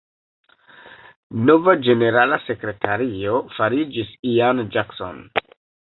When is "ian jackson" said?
4.35-5.25